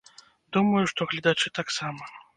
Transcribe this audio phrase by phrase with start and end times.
[0.57, 2.13] Думаю, што гледачы таксама.